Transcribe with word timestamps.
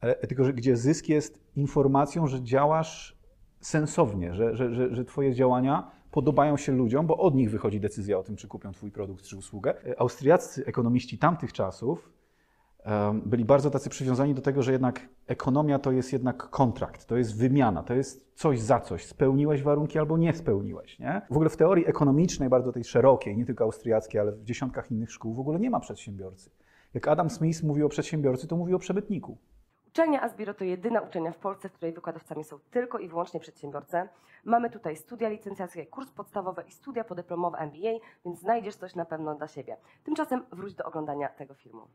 Ale, 0.00 0.14
tylko, 0.14 0.44
że 0.44 0.52
gdzie 0.52 0.76
zysk 0.76 1.08
jest 1.08 1.40
informacją, 1.56 2.26
że 2.26 2.42
działasz 2.42 3.16
sensownie, 3.60 4.34
że, 4.34 4.56
że, 4.56 4.74
że, 4.74 4.94
że 4.94 5.04
Twoje 5.04 5.34
działania 5.34 5.90
podobają 6.10 6.56
się 6.56 6.72
ludziom, 6.72 7.06
bo 7.06 7.16
od 7.16 7.34
nich 7.34 7.50
wychodzi 7.50 7.80
decyzja 7.80 8.18
o 8.18 8.22
tym, 8.22 8.36
czy 8.36 8.48
kupią 8.48 8.72
Twój 8.72 8.90
produkt 8.90 9.24
czy 9.24 9.36
usługę. 9.36 9.74
Austriaccy 9.98 10.66
ekonomiści 10.66 11.18
tamtych 11.18 11.52
czasów 11.52 12.12
em, 12.84 13.22
byli 13.26 13.44
bardzo 13.44 13.70
tacy 13.70 13.90
przywiązani 13.90 14.34
do 14.34 14.42
tego, 14.42 14.62
że 14.62 14.72
jednak 14.72 15.08
ekonomia 15.26 15.78
to 15.78 15.92
jest 15.92 16.12
jednak 16.12 16.36
kontrakt, 16.50 17.06
to 17.06 17.16
jest 17.16 17.38
wymiana, 17.38 17.82
to 17.82 17.94
jest 17.94 18.32
coś 18.34 18.60
za 18.60 18.80
coś. 18.80 19.06
Spełniłeś 19.06 19.62
warunki 19.62 19.98
albo 19.98 20.18
nie 20.18 20.34
spełniłeś. 20.34 20.98
Nie? 20.98 21.22
W 21.30 21.32
ogóle 21.32 21.50
w 21.50 21.56
teorii 21.56 21.86
ekonomicznej, 21.86 22.48
bardzo 22.48 22.72
tej 22.72 22.84
szerokiej, 22.84 23.36
nie 23.36 23.46
tylko 23.46 23.64
austriackiej, 23.64 24.20
ale 24.20 24.32
w 24.32 24.44
dziesiątkach 24.44 24.90
innych 24.90 25.12
szkół, 25.12 25.34
w 25.34 25.40
ogóle 25.40 25.60
nie 25.60 25.70
ma 25.70 25.80
przedsiębiorcy. 25.80 26.50
Jak 26.94 27.08
Adam 27.08 27.30
Smith 27.30 27.62
mówi 27.62 27.82
o 27.82 27.88
przedsiębiorcy, 27.88 28.46
to 28.46 28.56
mówi 28.56 28.74
o 28.74 28.78
przemytniku. 28.78 29.38
Uczelnia 29.96 30.22
Asbiro 30.22 30.54
to 30.54 30.64
jedyna 30.64 31.00
uczelnia 31.00 31.32
w 31.32 31.38
Polsce, 31.38 31.68
w 31.68 31.72
której 31.72 31.94
wykładowcami 31.94 32.44
są 32.44 32.58
tylko 32.70 32.98
i 32.98 33.08
wyłącznie 33.08 33.40
przedsiębiorcy. 33.40 33.96
Mamy 34.44 34.70
tutaj 34.70 34.96
studia 34.96 35.28
licencjackie, 35.28 35.86
kurs 35.86 36.10
podstawowy 36.10 36.62
i 36.68 36.72
studia 36.72 37.04
podyplomowe 37.04 37.58
MBA, 37.58 37.98
więc 38.24 38.40
znajdziesz 38.40 38.76
coś 38.76 38.94
na 38.94 39.04
pewno 39.04 39.34
dla 39.34 39.48
siebie. 39.48 39.76
Tymczasem 40.04 40.44
wróć 40.52 40.74
do 40.74 40.84
oglądania 40.84 41.28
tego 41.28 41.54
filmu. 41.54 41.88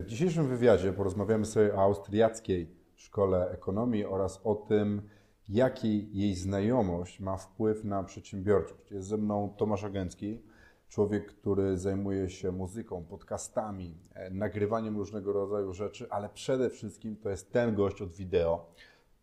W 0.00 0.06
dzisiejszym 0.06 0.48
wywiadzie 0.48 0.92
porozmawiamy 0.92 1.44
sobie 1.44 1.74
o 1.74 1.82
austriackiej 1.82 2.76
szkole 2.94 3.50
ekonomii 3.50 4.04
oraz 4.04 4.40
o 4.44 4.54
tym, 4.54 5.08
jaki 5.48 6.18
jej 6.18 6.34
znajomość 6.34 7.20
ma 7.20 7.36
wpływ 7.36 7.84
na 7.84 8.04
przedsiębiorczość. 8.04 8.90
Jest 8.90 9.08
ze 9.08 9.16
mną 9.16 9.54
Tomasz 9.56 9.84
Agęcki, 9.84 10.42
człowiek, 10.90 11.26
który 11.26 11.78
zajmuje 11.78 12.30
się 12.30 12.52
muzyką, 12.52 13.04
podcastami, 13.04 13.94
e, 14.14 14.30
nagrywaniem 14.30 14.96
różnego 14.96 15.32
rodzaju 15.32 15.72
rzeczy, 15.72 16.06
ale 16.10 16.28
przede 16.28 16.70
wszystkim 16.70 17.16
to 17.16 17.30
jest 17.30 17.52
ten 17.52 17.74
gość 17.74 18.02
od 18.02 18.12
wideo. 18.14 18.66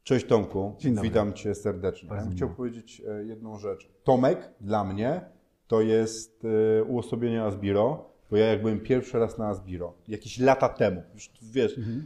Cześć 0.03 0.25
Tomku, 0.25 0.75
witam 1.03 1.33
Cię 1.33 1.55
serdecznie. 1.55 2.09
Bardzo 2.09 2.23
Ja 2.23 2.27
bym 2.29 2.35
chciał 2.37 2.47
miło. 2.47 2.57
powiedzieć 2.57 3.01
e, 3.07 3.23
jedną 3.25 3.57
rzecz. 3.59 3.89
Tomek 4.03 4.49
dla 4.61 4.83
mnie 4.83 5.21
to 5.67 5.81
jest 5.81 6.45
e, 6.79 6.83
uosobienie 6.83 7.43
Asbiro, 7.43 8.09
bo 8.31 8.37
ja 8.37 8.45
jak 8.45 8.61
byłem 8.61 8.79
pierwszy 8.79 9.19
raz 9.19 9.37
na 9.37 9.47
Asbiro, 9.47 9.93
jakieś 10.07 10.39
lata 10.39 10.69
temu, 10.69 11.03
już 11.13 11.31
wiesz, 11.41 11.77
Mhm. 11.77 12.05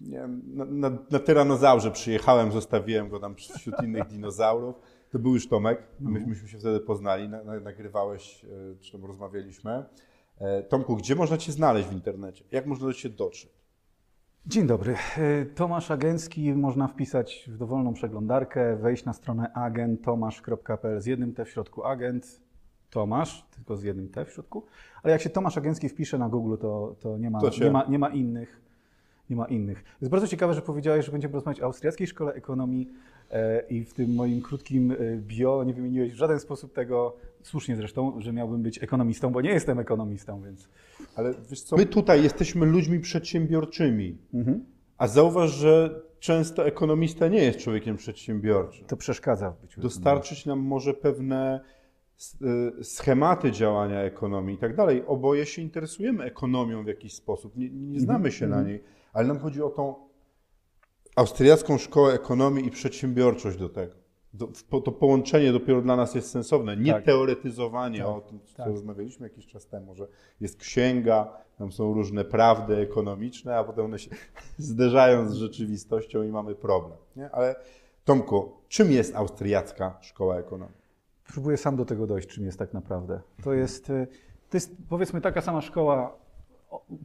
Nie 0.00 0.18
wiem, 0.18 0.42
na, 0.46 0.64
na, 0.64 0.98
na 1.10 1.18
tyranozaurze 1.18 1.90
przyjechałem, 1.90 2.52
zostawiłem 2.52 3.08
go 3.08 3.20
tam 3.20 3.34
wśród 3.34 3.74
innych 3.84 4.06
dinozaurów. 4.06 4.76
To 5.10 5.18
był 5.18 5.34
już 5.34 5.48
Tomek, 5.48 5.82
No. 6.00 6.10
My, 6.10 6.26
myśmy 6.26 6.48
się 6.48 6.58
wtedy 6.58 6.80
poznali, 6.80 7.28
na, 7.28 7.44
na, 7.44 7.60
nagrywałeś, 7.60 8.44
e, 8.44 8.48
czy 8.80 8.92
tam 8.92 9.04
rozmawialiśmy. 9.04 9.84
E, 10.38 10.62
Tomku, 10.62 10.96
gdzie 10.96 11.14
można 11.14 11.36
Cię 11.36 11.52
znaleźć 11.52 11.88
w 11.88 11.92
internecie? 11.92 12.44
Jak 12.50 12.66
można 12.66 12.86
do 12.86 12.94
Ciebie 12.94 13.16
dotrzeć? 13.16 13.58
Dzień 14.46 14.66
dobry. 14.66 14.96
E, 15.18 15.46
Tomasz 15.46 15.90
Agencki 15.90 16.54
można 16.54 16.88
wpisać 16.88 17.44
w 17.48 17.56
dowolną 17.56 17.94
przeglądarkę, 17.94 18.76
wejść 18.76 19.04
na 19.04 19.12
stronę 19.12 19.52
agenttomasz.pl 19.52 21.00
z 21.00 21.06
jednym 21.06 21.34
T 21.34 21.44
w 21.44 21.48
środku 21.48 21.84
agent 21.84 22.40
Tomasz, 22.90 23.46
tylko 23.50 23.76
z 23.76 23.82
jednym 23.82 24.08
T 24.08 24.24
w 24.24 24.30
środku. 24.32 24.64
Ale 25.02 25.12
jak 25.12 25.22
się 25.22 25.30
Tomasz 25.30 25.58
Agencki 25.58 25.88
wpisze 25.88 26.18
na 26.18 26.28
Google, 26.28 26.56
to, 26.60 26.96
to, 27.00 27.18
nie, 27.18 27.30
ma, 27.30 27.40
To 27.40 27.50
nie, 27.60 27.70
ma, 27.70 27.84
nie 27.84 27.98
ma 27.98 28.08
innych. 28.08 28.67
Nie 29.30 29.36
ma 29.36 29.46
innych. 29.46 29.84
Jest 30.00 30.10
bardzo 30.10 30.28
ciekawe, 30.28 30.54
że 30.54 30.62
powiedziałeś, 30.62 31.06
że 31.06 31.12
będziemy 31.12 31.34
rozmawiać 31.34 31.60
o 31.60 31.64
austriackiej 31.64 32.06
szkole 32.06 32.32
ekonomii 32.32 32.88
e, 33.30 33.60
i 33.60 33.84
w 33.84 33.94
tym 33.94 34.14
moim 34.14 34.42
krótkim 34.42 34.92
e, 34.92 34.96
bio 35.16 35.64
nie 35.64 35.74
wymieniłeś 35.74 36.12
w 36.12 36.16
żaden 36.16 36.40
sposób 36.40 36.72
tego, 36.72 37.16
słusznie 37.42 37.76
zresztą, 37.76 38.20
że 38.20 38.32
miałbym 38.32 38.62
być 38.62 38.82
ekonomistą, 38.82 39.30
bo 39.30 39.40
nie 39.40 39.50
jestem 39.50 39.78
ekonomistą, 39.78 40.42
więc... 40.42 40.68
Ale 41.16 41.34
wiesz 41.50 41.60
co, 41.60 41.76
my 41.76 41.86
tutaj 41.86 42.22
jesteśmy 42.22 42.66
ludźmi 42.66 43.00
przedsiębiorczymi, 43.00 44.18
Mhm. 44.34 44.64
a 44.98 45.06
zauważ, 45.06 45.50
że 45.50 46.00
często 46.20 46.66
ekonomista 46.66 47.28
nie 47.28 47.44
jest 47.44 47.58
człowiekiem 47.58 47.96
przedsiębiorczym. 47.96 48.86
To 48.86 48.96
przeszkadza 48.96 49.50
w 49.50 49.60
byciu 49.60 49.80
Dostarczyć 49.80 50.46
nam 50.46 50.58
może 50.58 50.94
pewne 50.94 51.60
schematy 52.82 53.52
działania 53.52 54.00
ekonomii 54.00 54.54
i 54.54 54.58
tak 54.58 54.76
dalej. 54.76 55.02
Oboje 55.06 55.46
się 55.46 55.62
interesujemy 55.62 56.24
ekonomią 56.24 56.84
w 56.84 56.86
jakiś 56.86 57.14
sposób, 57.14 57.56
nie, 57.56 57.70
nie 57.70 58.00
znamy 58.00 58.32
się 58.32 58.46
na 58.46 58.62
niej, 58.62 58.84
ale 59.12 59.28
nam 59.28 59.38
chodzi 59.38 59.62
o 59.62 59.70
tą 59.70 59.94
austriacką 61.16 61.78
szkołę 61.78 62.12
ekonomii 62.12 62.66
i 62.66 62.70
przedsiębiorczość 62.70 63.58
do 63.58 63.68
tego. 63.68 63.94
Do, 64.32 64.48
to 64.80 64.92
połączenie 64.92 65.52
dopiero 65.52 65.82
dla 65.82 65.96
nas 65.96 66.14
jest 66.14 66.30
sensowne, 66.30 66.76
nie 66.76 66.92
Tak. 66.92 67.04
teoretyzowanie 67.04 67.98
Tak, 67.98 68.08
o 68.08 68.20
tym, 68.20 68.40
co 68.44 68.56
tak. 68.56 68.66
rozmawialiśmy 68.66 69.26
jakiś 69.26 69.46
czas 69.46 69.66
temu, 69.66 69.94
że 69.94 70.08
jest 70.40 70.56
księga, 70.58 71.32
tam 71.58 71.72
są 71.72 71.94
różne 71.94 72.24
prawdy 72.24 72.76
ekonomiczne, 72.76 73.56
a 73.56 73.64
potem 73.64 73.84
one 73.84 73.98
się 73.98 74.10
zderzają 74.58 75.28
z 75.30 75.34
rzeczywistością 75.34 76.22
i 76.22 76.28
mamy 76.28 76.54
problem. 76.54 76.98
Nie? 77.16 77.30
Ale 77.30 77.56
Tomku, 78.04 78.52
czym 78.68 78.92
jest 78.92 79.16
austriacka 79.16 79.98
szkoła 80.00 80.38
ekonomii? 80.38 80.87
Próbuję 81.32 81.56
sam 81.56 81.76
do 81.76 81.84
tego 81.84 82.06
dojść, 82.06 82.28
czym 82.28 82.44
jest 82.44 82.58
tak 82.58 82.72
naprawdę. 82.72 83.20
To 83.42 83.52
jest, 83.52 83.90
y, 83.90 84.06
to 84.50 84.56
jest 84.56 84.76
powiedzmy 84.88 85.20
taka 85.20 85.40
sama 85.40 85.60
szkoła, 85.60 86.18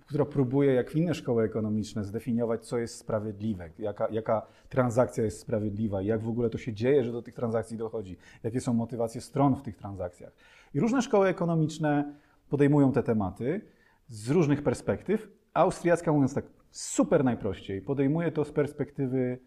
która 0.05 0.25
próbuje, 0.25 0.73
jak 0.73 0.95
inne 0.95 1.13
szkoły 1.13 1.43
ekonomiczne, 1.43 2.03
zdefiniować, 2.03 2.65
co 2.65 2.77
jest 2.77 2.97
sprawiedliwe, 2.97 3.69
jaka, 3.79 4.07
jaka 4.11 4.45
transakcja 4.69 5.23
jest 5.23 5.39
sprawiedliwa 5.39 6.01
jak 6.01 6.21
w 6.21 6.29
ogóle 6.29 6.49
to 6.49 6.57
się 6.57 6.73
dzieje, 6.73 7.03
że 7.03 7.11
do 7.11 7.21
tych 7.21 7.33
transakcji 7.33 7.77
dochodzi, 7.77 8.17
jakie 8.43 8.61
są 8.61 8.73
motywacje 8.73 9.21
stron 9.21 9.55
w 9.55 9.61
tych 9.61 9.77
transakcjach. 9.77 10.33
I 10.73 10.79
różne 10.79 11.01
szkoły 11.01 11.27
ekonomiczne 11.27 12.13
podejmują 12.49 12.91
te 12.91 13.03
tematy 13.03 13.61
z 14.07 14.29
różnych 14.29 14.63
perspektyw. 14.63 15.29
Austriacka, 15.53 16.11
mówiąc 16.11 16.33
tak 16.33 16.45
super 16.71 17.23
najprościej, 17.23 17.81
podejmuje 17.81 18.31
to 18.31 18.45
z 18.45 18.51
perspektywy 18.51 19.39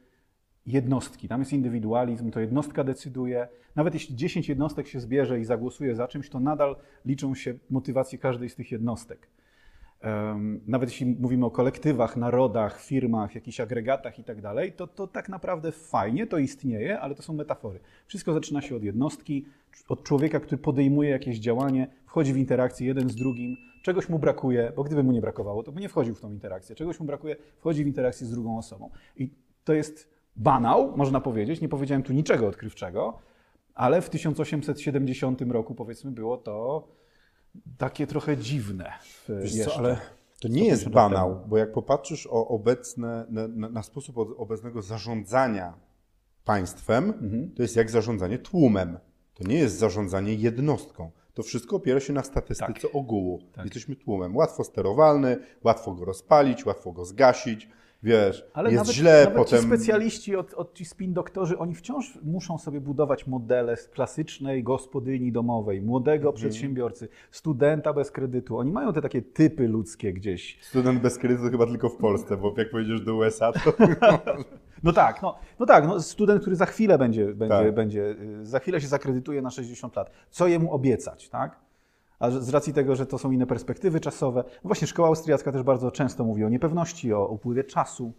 jednostki. 0.66 1.28
Tam 1.28 1.40
jest 1.40 1.52
indywidualizm, 1.52 2.30
to 2.30 2.40
jednostka 2.40 2.84
decyduje. 2.84 3.48
Nawet 3.76 3.94
jeśli 3.94 4.16
10 4.16 4.48
jednostek 4.48 4.88
się 4.88 5.00
zbierze 5.00 5.40
i 5.40 5.44
zagłosuje 5.44 5.94
za 5.94 6.08
czymś, 6.08 6.28
to 6.28 6.40
nadal 6.40 6.76
liczą 7.04 7.34
się 7.34 7.54
motywacje 7.70 8.18
każdej 8.18 8.48
z 8.48 8.54
tych 8.54 8.72
jednostek. 8.72 9.28
Nawet 10.66 10.90
jeśli 10.90 11.06
mówimy 11.06 11.46
o 11.46 11.50
kolektywach, 11.50 12.16
narodach, 12.16 12.80
firmach, 12.80 13.34
jakichś 13.34 13.60
agregatach 13.60 14.18
i 14.18 14.24
tak 14.24 14.40
dalej, 14.40 14.72
to, 14.72 14.86
to 14.86 15.06
tak 15.06 15.28
naprawdę 15.28 15.72
fajnie, 15.72 16.26
to 16.26 16.38
istnieje, 16.38 17.00
ale 17.00 17.14
to 17.14 17.22
są 17.22 17.32
metafory. 17.32 17.80
Wszystko 18.06 18.32
zaczyna 18.32 18.62
się 18.62 18.76
od 18.76 18.82
jednostki, 18.82 19.46
od 19.88 20.02
człowieka, 20.02 20.40
który 20.40 20.58
podejmuje 20.58 21.10
jakieś 21.10 21.38
działanie, 21.38 21.86
wchodzi 22.06 22.32
w 22.32 22.36
interakcję 22.36 22.86
jeden 22.86 23.08
z 23.08 23.16
drugim, 23.16 23.56
czegoś 23.82 24.08
mu 24.08 24.18
brakuje, 24.18 24.72
bo 24.76 24.84
gdyby 24.84 25.02
mu 25.02 25.12
nie 25.12 25.20
brakowało, 25.20 25.62
to 25.62 25.72
by 25.72 25.80
nie 25.80 25.88
wchodził 25.88 26.14
w 26.14 26.20
tą 26.20 26.32
interakcję. 26.32 26.76
Czegoś 26.76 27.00
mu 27.00 27.06
brakuje, 27.06 27.36
wchodzi 27.58 27.84
w 27.84 27.86
interakcję 27.86 28.26
z 28.26 28.30
drugą 28.30 28.58
osobą. 28.58 28.90
I 29.16 29.30
to 29.64 29.72
jest 29.72 30.15
banał, 30.36 30.96
można 30.96 31.20
powiedzieć, 31.20 31.60
nie 31.60 31.68
powiedziałem 31.68 32.02
tu 32.02 32.12
niczego 32.12 32.48
odkrywczego, 32.48 33.18
ale 33.74 34.02
w 34.02 34.10
1870 34.10 35.42
roku, 35.42 35.74
powiedzmy, 35.74 36.10
było 36.10 36.36
to 36.36 36.88
takie 37.78 38.06
trochę 38.06 38.36
dziwne. 38.36 38.92
Wiesz 39.28 39.64
co, 39.64 39.78
ale 39.78 39.96
to 40.40 40.48
nie 40.48 40.54
150 40.54 40.70
jest 40.70 40.88
banał, 40.88 41.40
bo 41.46 41.58
jak 41.58 41.72
popatrzysz 41.72 42.26
o 42.26 42.48
obecne, 42.48 43.26
na, 43.28 43.68
na, 43.68 43.82
sposób 43.82 44.18
obecnego 44.18 44.82
zarządzania 44.82 45.74
państwem, 46.44 47.04
Mhm. 47.04 47.50
to 47.54 47.62
jest 47.62 47.76
jak 47.76 47.90
zarządzanie 47.90 48.38
tłumem. 48.38 48.98
To 49.34 49.44
nie 49.44 49.58
jest 49.58 49.78
zarządzanie 49.78 50.34
jednostką. 50.34 51.10
To 51.34 51.42
wszystko 51.42 51.76
opiera 51.76 52.00
się 52.00 52.12
na 52.12 52.22
statystyce 52.22 52.92
ogółu. 52.92 53.42
Tak. 53.52 53.64
Jesteśmy 53.64 53.96
tłumem. 53.96 54.36
Łatwo 54.36 54.64
sterowalny, 54.64 55.36
łatwo 55.64 55.94
go 55.94 56.04
rozpalić, 56.04 56.66
łatwo 56.66 56.92
go 56.92 57.04
zgasić. 57.04 57.68
Wiesz, 58.02 58.46
Ale 58.54 58.70
jest 58.70 58.80
nawet, 58.84 58.94
źle, 58.96 59.20
nawet 59.24 59.36
potem... 59.38 59.60
ci 59.60 59.66
specjaliści, 59.66 60.36
od, 60.36 60.54
od 60.54 60.74
ci 60.74 60.84
spin 60.84 61.12
doktorzy, 61.12 61.58
oni 61.58 61.74
wciąż 61.74 62.18
muszą 62.22 62.58
sobie 62.58 62.80
budować 62.80 63.26
modele 63.26 63.76
z 63.76 63.88
klasycznej 63.88 64.62
gospodyni 64.62 65.32
domowej, 65.32 65.82
młodego 65.82 66.28
Mhm. 66.28 66.34
przedsiębiorcy, 66.36 67.08
studenta 67.30 67.92
bez 67.92 68.10
kredytu. 68.10 68.58
Oni 68.58 68.72
mają 68.72 68.92
te 68.92 69.02
takie 69.02 69.22
typy 69.22 69.68
ludzkie 69.68 70.12
gdzieś. 70.12 70.58
Student 70.62 71.00
bez 71.00 71.18
kredytu 71.18 71.50
chyba 71.50 71.66
tylko 71.66 71.88
w 71.88 71.96
Polsce, 71.96 72.36
bo 72.36 72.54
jak 72.56 72.70
pojedziesz 72.70 73.00
do 73.00 73.14
USA, 73.14 73.52
to... 73.52 73.72
No 74.82 74.92
tak, 74.92 75.22
no, 75.22 75.38
no 75.58 75.66
tak, 75.66 75.86
no 75.86 76.00
student, 76.00 76.40
który 76.40 76.56
za 76.56 76.66
chwilę 76.66 76.98
będzie, 76.98 77.26
będzie, 77.26 77.56
Tak. 77.64 77.74
będzie, 77.74 78.16
y, 78.40 78.46
za 78.46 78.58
chwilę 78.58 78.80
się 78.80 78.86
zakredytuje 78.86 79.42
na 79.42 79.50
60 79.50 79.96
lat. 79.96 80.10
Co 80.30 80.46
jemu 80.48 80.72
obiecać, 80.72 81.28
tak? 81.28 81.56
A 82.18 82.30
z 82.30 82.48
racji 82.48 82.72
tego, 82.72 82.96
że 82.96 83.06
to 83.06 83.18
są 83.18 83.30
inne 83.30 83.46
perspektywy 83.46 84.00
czasowe, 84.00 84.44
no 84.46 84.68
właśnie 84.68 84.86
szkoła 84.86 85.08
austriacka 85.08 85.52
też 85.52 85.62
bardzo 85.62 85.90
często 85.90 86.24
mówi 86.24 86.44
o 86.44 86.48
niepewności, 86.48 87.12
o 87.12 87.26
upływie 87.26 87.64
czasu. 87.64 88.12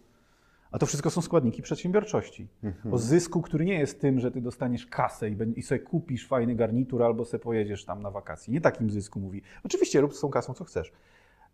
A 0.70 0.78
to 0.78 0.86
wszystko 0.86 1.10
są 1.10 1.20
składniki 1.20 1.62
przedsiębiorczości. 1.62 2.48
O 2.92 2.98
zysku, 2.98 3.42
który 3.42 3.64
nie 3.64 3.78
jest 3.78 4.00
tym, 4.00 4.20
że 4.20 4.30
ty 4.30 4.40
dostaniesz 4.40 4.86
kasę 4.86 5.30
i, 5.30 5.36
i 5.56 5.62
sobie 5.62 5.78
kupisz 5.78 6.26
fajny 6.26 6.54
garnitur 6.54 7.02
albo 7.02 7.24
sobie 7.24 7.42
pojedziesz 7.42 7.84
tam 7.84 8.02
na 8.02 8.10
wakacje. 8.10 8.54
Nie 8.54 8.60
takim 8.60 8.90
zysku 8.90 9.20
mówi. 9.20 9.42
Oczywiście 9.64 10.00
rób 10.00 10.14
z 10.14 10.20
tą 10.20 10.30
kasą, 10.30 10.54
co 10.54 10.64
chcesz. 10.64 10.92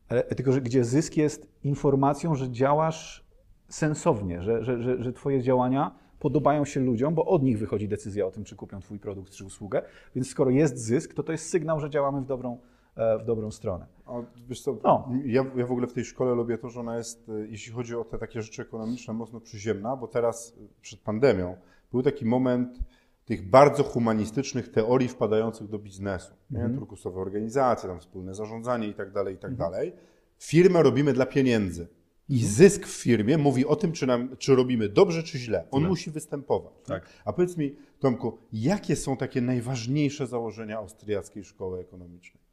Ale, 0.09 0.23
tylko, 0.23 0.53
że 0.53 0.61
gdzie 0.61 0.85
zysk 0.85 1.17
jest 1.17 1.49
informacją, 1.65 2.35
że 2.35 2.51
działasz 2.51 3.25
sensownie, 3.69 4.43
że, 4.43 4.65
że, 4.65 4.83
że, 4.83 5.03
że 5.03 5.13
twoje 5.13 5.43
działania 5.43 5.95
podobają 6.29 6.65
się 6.65 6.81
ludziom, 6.81 7.15
bo 7.15 7.25
od 7.27 7.43
nich 7.43 7.59
wychodzi 7.59 7.89
decyzja 7.89 8.27
o 8.27 8.31
tym, 8.31 8.45
czy 8.45 8.57
kupią 8.57 8.81
twój 8.81 8.99
produkt 8.99 9.33
czy 9.33 9.45
usługę. 9.45 9.83
Więc 10.15 10.31
skoro 10.31 10.51
jest 10.51 10.79
zysk, 10.79 11.15
to 11.15 11.23
to 11.23 11.33
jest 11.33 11.49
sygnał, 11.49 11.81
że 11.81 11.91
działamy 11.91 12.21
w 12.21 12.27
dobrą, 12.27 12.59
e, 12.97 13.19
w 13.19 13.25
dobrą 13.25 13.51
stronę. 13.51 13.87
A 14.07 14.13
wiesz 14.49 14.61
co, 14.63 14.77
No. 14.85 15.09
ja, 15.25 15.45
ja 15.57 15.67
w 15.67 15.71
ogóle 15.73 15.87
w 15.87 15.93
tej 15.93 16.05
szkole 16.05 16.35
lubię 16.35 16.59
to, 16.59 16.71
że 16.71 16.81
ona 16.81 16.97
jest, 16.97 17.29
e, 17.29 17.47
jeśli 17.49 17.73
chodzi 17.73 17.97
o 17.97 18.05
te 18.05 18.19
takie 18.19 18.43
rzeczy 18.43 18.63
ekonomiczne, 18.63 19.15
mocno 19.15 19.41
przyziemna, 19.41 19.97
bo 19.97 20.09
teraz 20.09 20.57
e, 20.61 20.67
przed 20.83 21.01
pandemią 21.01 21.57
był 21.93 22.03
taki 22.03 22.27
moment 22.27 22.79
tych 23.25 23.51
bardzo 23.51 23.83
humanistycznych 23.83 24.69
teorii 24.69 25.09
wpadających 25.09 25.69
do 25.69 25.79
biznesu. 25.79 26.35
Nie? 26.51 26.69
Turkusowe 26.75 27.21
organizacje, 27.21 27.89
tam 27.89 28.01
wspólne 28.01 28.35
zarządzanie 28.35 28.89
i 28.89 28.95
tak 28.95 29.13
dalej, 29.13 29.35
i 29.35 29.39
tak 29.39 29.51
Mhm. 29.51 29.71
dalej. 29.71 29.93
Firmę 30.39 30.83
robimy 30.83 31.13
dla 31.13 31.27
pieniędzy. 31.27 31.87
I 32.29 32.45
zysk 32.45 32.87
w 32.87 33.03
firmie 33.03 33.39
mówi 33.39 33.67
o 33.67 33.77
tym, 33.77 33.93
czy, 33.93 34.07
nam, 34.07 34.37
czy 34.39 34.55
robimy 34.55 34.89
dobrze, 34.89 35.23
czy 35.23 35.39
źle. 35.39 35.65
On 35.71 35.87
musi 35.87 36.11
występować. 36.11 36.73
Tak. 36.87 37.07
A 37.25 37.33
powiedz 37.33 37.57
mi, 37.57 37.77
Tomku, 37.99 38.39
jakie 38.53 38.97
są 38.97 39.17
takie 39.17 39.41
najważniejsze 39.41 40.27
założenia 40.27 40.79
austriackiej 40.79 41.45
szkoły 41.45 41.81
ekonomicznej? 41.81 42.45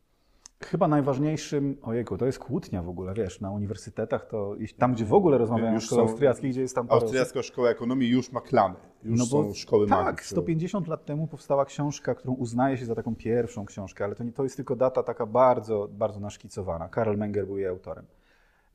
Chyba 0.64 0.88
najważniejszym, 0.88 1.78
ojejku, 1.82 2.18
to 2.18 2.26
jest 2.26 2.40
kłótnia 2.40 2.84
w 2.84 2.90
ogóle, 2.90 3.14
wiesz, 3.14 3.42
na 3.42 3.52
uniwersytetach 3.52 4.28
to, 4.28 4.56
tam 4.78 4.94
gdzie 4.94 5.06
w 5.06 5.14
ogóle 5.14 5.38
rozmawiają 5.38 5.74
Już 5.74 5.84
o 5.84 5.86
szkole 5.86 6.02
są- 6.02 6.10
austriackiej, 6.10 6.50
gdzie 6.50 6.62
jest 6.62 6.76
tam 6.76 6.86
osób, 6.90 7.02
Austriacka 7.04 7.44
szkoła 7.44 7.70
ekonomii 7.70 8.10
już 8.10 8.32
ma 8.32 8.42
klamy. 8.42 8.76
Już 9.04 9.20
No 9.20 9.26
bo 9.26 9.44
są 9.44 9.54
szkoły 9.54 9.88
Tak, 9.88 10.06
magii. 10.06 10.26
150 10.26 10.88
lat 10.88 11.06
temu 11.06 11.28
powstała 11.28 11.66
książka, 11.66 12.16
którą 12.16 12.34
uznaje 12.34 12.78
się 12.78 12.86
za 12.86 12.96
taką 12.96 13.16
pierwszą 13.16 13.66
książkę, 13.66 14.04
ale 14.04 14.16
to, 14.16 14.24
nie, 14.24 14.32
to 14.32 14.44
jest 14.44 14.56
tylko 14.56 14.76
data 14.76 15.04
taka 15.04 15.26
bardzo, 15.26 15.90
bardzo 15.92 16.20
naszkicowana. 16.20 16.90
Karl 16.90 17.18
Menger 17.18 17.46
był 17.48 17.58
jej 17.58 17.68
autorem. 17.68 18.06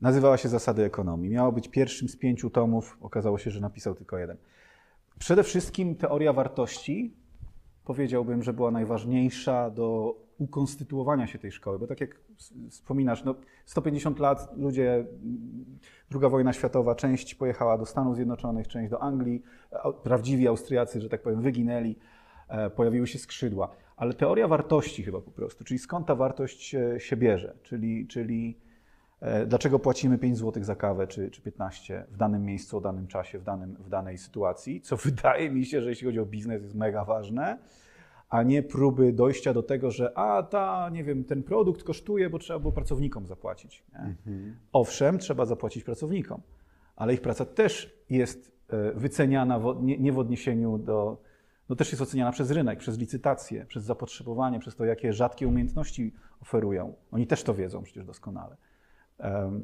Nazywała 0.01 0.37
się 0.37 0.49
Zasady 0.49 0.83
ekonomii. 0.83 1.29
Miała 1.29 1.51
być 1.51 1.67
pierwszym 1.67 2.09
z 2.09 2.15
pięciu 2.15 2.49
tomów, 2.49 2.97
okazało 3.01 3.37
się, 3.37 3.51
że 3.51 3.59
napisał 3.59 3.95
tylko 3.95 4.17
jeden. 4.17 4.37
Przede 5.19 5.43
wszystkim 5.43 5.95
teoria 5.95 6.33
wartości, 6.33 7.13
powiedziałbym, 7.85 8.43
że 8.43 8.53
była 8.53 8.71
najważniejsza 8.71 9.69
do 9.69 10.15
ukonstytuowania 10.37 11.27
się 11.27 11.39
tej 11.39 11.51
szkoły, 11.51 11.79
bo 11.79 11.87
tak 11.87 12.01
jak 12.01 12.15
wspominasz, 12.69 13.23
no 13.23 13.35
150 13.65 14.19
lat 14.19 14.57
ludzie, 14.57 14.93
mm, 14.93 15.65
druga 16.09 16.29
wojna 16.29 16.53
światowa, 16.53 16.95
część 16.95 17.35
pojechała 17.35 17.77
do 17.77 17.85
Stanów 17.85 18.15
Zjednoczonych, 18.15 18.67
część 18.67 18.91
do 18.91 19.01
Anglii, 19.01 19.43
prawdziwi 20.03 20.47
Austriacy, 20.47 21.01
że 21.01 21.09
tak 21.09 21.21
powiem, 21.21 21.41
wyginęli, 21.41 21.95
e, 22.47 22.69
pojawiły 22.69 23.07
się 23.07 23.19
skrzydła. 23.19 23.69
Ale 23.95 24.13
teoria 24.13 24.47
wartości 24.47 25.03
chyba 25.03 25.21
po 25.21 25.31
prostu, 25.31 25.63
czyli 25.63 25.79
skąd 25.79 26.07
ta 26.07 26.15
wartość 26.15 26.75
się 26.97 27.17
bierze, 27.17 27.55
czyli, 27.63 28.07
czyli 28.07 28.57
dlaczego 29.47 29.79
płacimy 29.79 30.17
5 30.17 30.37
zł 30.37 30.63
za 30.63 30.75
kawę 30.75 31.07
czy, 31.07 31.31
czy 31.31 31.41
15 31.41 32.05
w 32.11 32.17
danym 32.17 32.45
miejscu, 32.45 32.77
o 32.77 32.81
danym 32.81 33.07
czasie, 33.07 33.39
w, 33.39 33.43
danym, 33.43 33.75
w 33.79 33.89
danej 33.89 34.17
sytuacji, 34.17 34.81
co 34.81 34.97
wydaje 35.07 35.49
mi 35.51 35.65
się, 35.65 35.81
że 35.81 35.89
jeśli 35.89 36.05
chodzi 36.05 36.19
o 36.19 36.25
biznes 36.25 36.61
jest 36.61 36.75
mega 36.75 37.05
ważne, 37.05 37.57
a 38.29 38.43
nie 38.43 38.63
próby 38.63 39.13
dojścia 39.13 39.53
do 39.53 39.63
tego, 39.63 39.91
że 39.91 40.17
a 40.17 40.43
ta, 40.43 40.89
nie 40.89 41.03
wiem, 41.03 41.23
ten 41.23 41.43
produkt 41.43 41.83
kosztuje, 41.83 42.29
bo 42.29 42.39
trzeba 42.39 42.59
było 42.59 42.71
pracownikom 42.71 43.27
zapłacić. 43.27 43.83
Nie? 43.93 44.15
Owszem, 44.73 45.17
trzeba 45.17 45.45
zapłacić 45.45 45.83
pracownikom, 45.83 46.41
ale 46.95 47.13
ich 47.13 47.21
praca 47.21 47.45
też 47.45 47.97
jest 48.09 48.51
e, 48.69 48.91
wyceniana 48.91 49.61
nie 49.81 50.11
w 50.11 50.19
odniesieniu 50.19 50.77
do, 50.77 51.17
no 51.69 51.75
też 51.75 51.91
jest 51.91 52.01
oceniana 52.01 52.31
przez 52.31 52.51
rynek, 52.51 52.79
przez 52.79 52.97
licytacje, 52.97 53.65
przez 53.65 53.83
zapotrzebowanie, 53.83 54.59
przez 54.59 54.75
to, 54.75 54.85
jakie 54.85 55.13
rzadkie 55.13 55.47
umiejętności 55.47 56.13
oferują. 56.41 56.93
Oni 57.11 57.27
też 57.27 57.43
to 57.43 57.53
wiedzą 57.53 57.83
przecież 57.83 58.05
doskonale. 58.05 58.57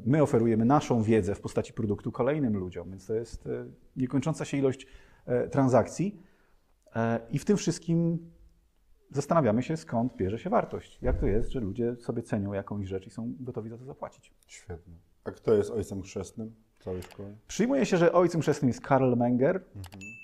My 0.04 0.22
oferujemy 0.22 0.64
naszą 0.64 1.02
wiedzę 1.02 1.34
w 1.34 1.40
postaci 1.40 1.72
produktu 1.72 2.12
kolejnym 2.12 2.56
ludziom, 2.56 2.90
więc 2.90 3.06
to 3.06 3.14
jest 3.14 3.46
e, 3.46 3.66
niekończąca 3.96 4.44
się 4.44 4.56
ilość 4.56 4.86
e, 5.26 5.48
transakcji. 5.48 6.22
E, 6.96 7.20
I 7.30 7.38
w 7.38 7.44
tym 7.44 7.56
wszystkim 7.56 8.30
zastanawiamy 9.10 9.62
się, 9.62 9.76
skąd 9.76 10.16
bierze 10.16 10.38
się 10.38 10.50
wartość. 10.50 10.98
Jak 11.02 11.18
to 11.18 11.26
jest, 11.26 11.50
że 11.50 11.60
ludzie 11.60 11.96
sobie 11.96 12.22
cenią 12.22 12.52
jakąś 12.52 12.86
rzecz 12.88 13.06
i 13.06 13.10
są 13.10 13.32
gotowi 13.40 13.70
za 13.70 13.78
to 13.78 13.84
zapłacić. 13.84 14.32
Świetnie. 14.46 14.94
A 15.24 15.30
kto 15.30 15.54
jest 15.54 15.70
ojcem 15.70 16.02
chrzestnym 16.02 16.54
całej 16.80 17.02
szkoły? 17.02 17.36
Przyjmuje 17.48 17.86
się, 17.86 17.96
że 17.96 18.12
ojcem 18.12 18.40
chrzestnym 18.40 18.68
jest 18.68 18.80
Karl 18.80 19.16
Menger, 19.16 19.64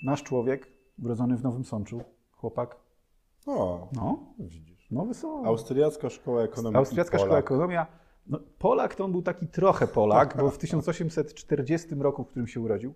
nasz 0.03 0.23
człowiek, 0.23 0.67
urodzony 1.03 1.37
w 1.37 1.43
Nowym 1.43 1.65
Sączu, 1.65 2.01
chłopak. 2.31 2.75
O, 3.45 3.89
No, 3.93 4.33
widzisz. 4.39 4.91
nowy 4.91 5.13
Sącz. 5.13 5.47
Austriacka 5.47 6.09
szkoła 6.09 6.43
ekonomii. 6.43 6.77
Austriacka 6.77 7.17
szkoła 7.17 7.37
ekonomia. 7.39 8.00
No, 8.27 8.39
Polak 8.59 8.95
to 8.95 9.05
on 9.05 9.11
był 9.11 9.21
taki 9.21 9.47
trochę 9.47 9.87
Polak, 9.87 10.37
bo 10.37 10.51
w 10.51 10.57
1840 10.65 11.95
roku, 11.95 12.23
w 12.23 12.27
którym 12.27 12.47
się 12.47 12.61
urodził, 12.61 12.93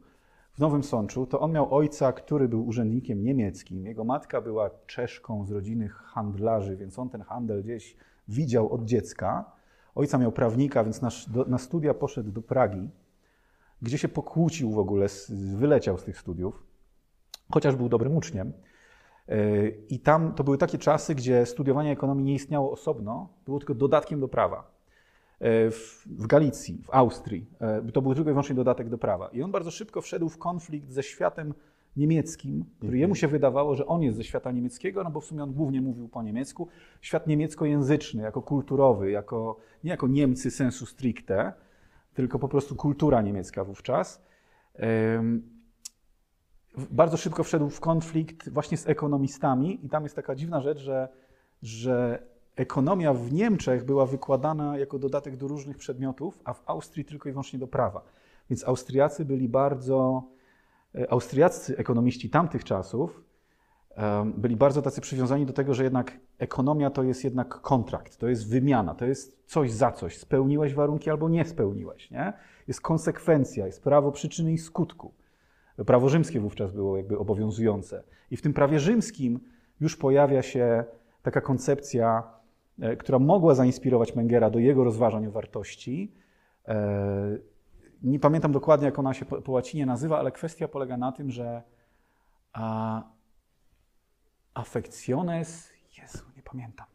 w 0.54 0.60
Nowym 0.60 0.83
Sączu, 0.83 1.25
to 1.25 1.39
on 1.39 1.51
miał 1.51 1.75
ojca, 1.75 2.13
który 2.13 2.48
był 2.48 2.68
urzędnikiem 2.68 3.24
niemieckim. 3.24 3.86
Jego 3.86 4.04
matka 4.04 4.42
była 4.42 4.69
Czeszką 4.88 5.45
z 5.45 5.51
rodziny 5.51 5.89
handlarzy, 5.89 6.75
więc 6.77 7.00
on 7.00 7.10
ten 7.10 7.22
handel 7.22 7.63
gdzieś 7.63 7.95
widział 8.27 8.74
od 8.74 8.86
dziecka. 8.86 9.51
Ojca 9.95 10.18
miał 10.18 10.31
prawnika, 10.31 10.83
więc 10.83 11.01
na, 11.01 11.10
na 11.48 11.57
studia 11.57 11.94
poszedł 11.94 12.31
do 12.31 12.42
Pragi, 12.42 12.89
gdzie 13.81 13.98
się 13.98 14.07
pokłócił 14.07 14.71
w 14.71 14.78
ogóle, 14.80 15.07
wyleciał 15.56 15.98
z 15.98 16.04
tych 16.04 16.18
studiów, 16.18 16.63
chociaż 17.51 17.75
był 17.75 17.89
dobrym 17.89 18.18
uczniem. 18.18 18.54
Yy, 19.28 19.83
I 19.89 20.00
tam 20.00 20.33
to 20.33 20.44
były 20.44 20.57
takie 20.57 20.78
czasy, 20.78 21.16
gdzie 21.16 21.45
studiowanie 21.45 21.92
ekonomii 21.92 22.25
nie 22.25 22.33
istniało 22.33 22.71
osobno, 22.71 23.30
było 23.45 23.60
tylko 23.60 23.75
dodatkiem 23.75 24.19
do 24.19 24.28
prawa. 24.28 24.75
Yy, 25.41 25.71
W, 25.71 26.27
Galicji, 26.27 26.81
w 26.83 26.89
Austrii, 26.89 27.45
yy, 27.85 27.91
to 27.91 28.01
był 28.01 28.15
tylko 28.15 28.29
i 28.29 28.33
wyłącznie 28.33 28.55
dodatek 28.55 28.89
do 28.89 28.97
prawa. 28.97 29.27
I 29.27 29.41
on 29.41 29.51
bardzo 29.51 29.71
szybko 29.71 30.01
wszedł 30.01 30.29
w 30.29 30.37
konflikt 30.37 30.89
ze 30.89 31.03
światem 31.03 31.53
niemieckim, 31.97 32.65
który 32.77 32.97
jemu 32.97 33.15
się 33.15 33.27
wydawało, 33.27 33.75
że 33.75 33.85
on 33.85 34.01
jest 34.01 34.17
ze 34.17 34.23
świata 34.23 34.51
niemieckiego, 34.51 35.03
no 35.03 35.11
bo 35.11 35.21
w 35.21 35.25
sumie 35.25 35.43
on 35.43 35.53
głównie 35.53 35.81
mówił 35.81 36.09
po 36.09 36.23
niemiecku. 36.23 36.67
Świat 37.01 37.27
niemieckojęzyczny, 37.27 38.23
jako 38.23 38.41
kulturowy, 38.41 39.11
jako, 39.11 39.57
nie 39.83 39.91
jako 39.91 40.07
Niemcy 40.07 40.51
sensu 40.51 40.85
stricte, 40.85 41.53
tylko 42.13 42.39
po 42.39 42.47
prostu 42.47 42.75
kultura 42.75 43.21
niemiecka 43.21 43.63
wówczas. 43.63 44.25
Bardzo 46.91 47.17
szybko 47.17 47.43
wszedł 47.43 47.69
w 47.69 47.79
konflikt 47.79 48.49
właśnie 48.49 48.77
z 48.77 48.87
ekonomistami 48.87 49.85
i 49.85 49.89
tam 49.89 50.03
jest 50.03 50.15
taka 50.15 50.35
dziwna 50.35 50.61
rzecz, 50.61 50.79
że, 50.79 51.09
że 51.61 52.23
ekonomia 52.56 53.13
w 53.13 53.34
Niemczech 53.34 53.86
była 53.86 54.06
wykładana 54.06 54.78
jako 54.78 55.00
dodatek 55.00 55.38
do 55.38 55.48
różnych 55.48 55.78
przedmiotów, 55.78 56.40
a 56.44 56.54
w 56.54 56.63
Austrii 56.66 57.06
tylko 57.06 57.30
i 57.30 57.31
wyłącznie 57.31 57.60
do 57.60 57.68
prawa. 57.68 58.02
Więc 58.50 58.68
Austriacy 58.68 59.25
byli 59.25 59.50
bardzo, 59.50 60.24
e, 60.96 61.12
austriaccy 61.12 61.78
ekonomiści 61.78 62.30
tamtych 62.30 62.63
czasów 62.63 63.25
byli 64.38 64.56
bardzo 64.56 64.81
tacy 64.81 65.02
przywiązani 65.02 65.46
do 65.46 65.54
tego, 65.54 65.74
że 65.74 65.84
jednak 65.84 66.19
ekonomia 66.38 66.90
to 66.90 67.04
jest 67.04 67.24
jednak 67.24 67.62
kontrakt, 67.62 68.18
to 68.18 68.28
jest 68.28 68.50
wymiana, 68.50 68.96
to 68.96 69.06
jest 69.06 69.44
coś 69.46 69.72
za 69.72 69.92
coś. 69.92 70.18
Spełniłeś 70.18 70.74
warunki 70.74 71.10
albo 71.10 71.30
nie 71.30 71.46
spełniłeś. 71.46 72.12
Nie? 72.12 72.34
Jest 72.68 72.81
konsekwencja, 72.81 73.66
jest 73.66 73.84
prawo 73.84 74.12
przyczyny 74.12 74.54
i 74.54 74.57
skutku. 74.57 75.13
Prawo 75.86 76.10
rzymskie 76.10 76.40
wówczas 76.40 76.72
było 76.72 76.97
jakby 76.97 77.18
obowiązujące. 77.18 78.04
I 78.31 78.38
w 78.38 78.42
tym 78.42 78.54
prawie 78.54 78.80
rzymskim 78.80 79.40
już 79.80 79.97
pojawia 79.97 80.42
się 80.42 80.83
taka 81.24 81.42
koncepcja, 81.42 82.24
która 82.99 83.19
mogła 83.19 83.55
zainspirować 83.55 84.15
Mengera 84.15 84.49
do 84.49 84.59
jego 84.59 84.83
rozważań 84.83 85.27
o 85.27 85.31
wartości. 85.31 86.13
E, 86.67 87.37
Nie 88.03 88.19
pamiętam 88.19 88.51
dokładnie, 88.51 88.85
jak 88.85 88.99
ona 88.99 89.13
się 89.13 89.25
po, 89.25 89.51
łacinie 89.51 89.85
nazywa, 89.85 90.19
ale 90.19 90.31
kwestia 90.31 90.67
polega 90.67 90.97
na 90.97 91.11
tym, 91.11 91.31
że 91.31 91.63
a, 92.53 93.03
affectiones, 94.53 95.69
Jezu, 95.97 96.23
nie 96.37 96.44
pamiętam. 96.44 96.85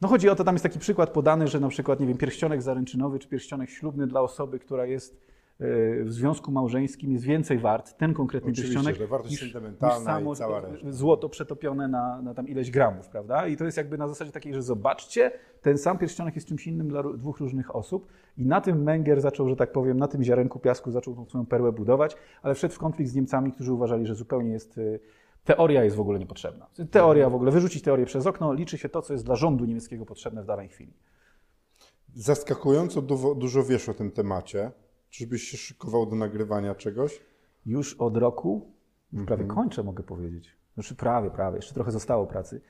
No 0.00 0.08
chodzi 0.08 0.28
o 0.28 0.34
to, 0.36 0.44
tam 0.44 0.54
jest 0.54 0.62
taki 0.62 0.78
przykład 0.78 1.10
podany, 1.10 1.48
że 1.48 1.60
na 1.60 1.68
przykład, 1.68 2.00
nie 2.00 2.06
wiem, 2.06 2.18
pierścionek 2.18 2.62
zaręczynowy 2.62 3.18
czy 3.18 3.28
pierścionek 3.28 3.70
ślubny 3.70 4.06
dla 4.06 4.20
osoby, 4.20 4.58
która 4.58 4.86
jest 4.86 5.14
e, 5.14 5.35
w 5.58 6.06
związku 6.08 6.52
małżeńskim 6.52 7.12
jest 7.12 7.24
więcej 7.24 7.58
wart, 7.58 7.96
ten 7.96 8.14
konkretny 8.14 8.50
Oczywiście, 8.50 8.74
pierścionek, 8.74 8.96
że 8.96 9.06
wartość 9.06 9.30
niż, 9.42 9.54
niż 9.54 9.92
samo 10.04 10.32
i 10.32 10.36
cała 10.36 10.60
reszta. 10.60 10.92
złoto 10.92 11.28
przetopione 11.28 11.88
na, 11.88 12.22
na 12.22 12.34
tam 12.34 12.48
ileś 12.48 12.70
gramów, 12.70 13.08
prawda? 13.08 13.46
I 13.46 13.56
to 13.56 13.64
jest 13.64 13.76
jakby 13.76 13.98
na 13.98 14.08
zasadzie 14.08 14.32
takiej, 14.32 14.54
że 14.54 14.62
zobaczcie, 14.62 15.32
ten 15.62 15.78
sam 15.78 15.98
pierścionek 15.98 16.34
jest 16.34 16.48
czymś 16.48 16.66
innym 16.66 16.88
dla 16.88 17.02
dwóch 17.02 17.40
różnych 17.40 17.76
osób 17.76 18.08
i 18.36 18.46
na 18.46 18.60
tym 18.60 18.82
Menger 18.82 19.20
zaczął, 19.20 19.48
że 19.48 19.56
tak 19.56 19.72
powiem, 19.72 19.98
na 19.98 20.08
tym 20.08 20.22
ziarenku 20.24 20.58
piasku 20.58 20.90
zaczął 20.90 21.14
tą 21.14 21.26
swoją 21.26 21.46
perłę 21.46 21.72
budować, 21.72 22.16
ale 22.42 22.54
wszedł 22.54 22.74
w 22.74 22.78
konflikt 22.78 23.10
z 23.10 23.14
Niemcami, 23.14 23.52
którzy 23.52 23.72
uważali, 23.72 24.06
że 24.06 24.14
zupełnie 24.14 24.50
jest... 24.50 24.78
y, 24.78 25.00
Teoria 25.44 25.84
jest 25.84 25.96
w 25.96 26.00
ogóle 26.00 26.18
niepotrzebna. 26.18 26.66
Teoria 26.90 27.30
w 27.30 27.34
ogóle, 27.34 27.50
wyrzucić 27.50 27.82
teorię 27.82 28.06
przez 28.06 28.26
okno, 28.26 28.52
liczy 28.52 28.78
się 28.78 28.88
to, 28.88 29.02
co 29.02 29.12
jest 29.12 29.24
dla 29.24 29.36
rządu 29.36 29.64
niemieckiego 29.64 30.06
potrzebne 30.06 30.42
w 30.42 30.46
danej 30.46 30.68
chwili. 30.68 30.92
Zaskakująco 32.14 33.02
dużo, 33.02 33.34
dużo 33.34 33.62
wiesz 33.62 33.88
o 33.88 33.94
tym 33.94 34.10
temacie. 34.10 34.70
Czyżbyś 35.18 35.42
się 35.42 35.56
szykował 35.56 36.06
do 36.06 36.16
nagrywania 36.16 36.74
czegoś? 36.74 37.20
Już 37.66 37.94
od 37.94 38.16
roku, 38.16 38.72
już 39.12 39.26
prawie 39.26 39.42
Mhm. 39.42 39.60
kończę, 39.60 39.82
mogę 39.82 40.02
powiedzieć. 40.02 40.56
Znaczy 40.74 40.94
prawie, 40.94 41.30
prawie, 41.30 41.56
jeszcze 41.56 41.74
trochę 41.74 41.90
zostało 41.90 42.26
pracy. 42.26 42.60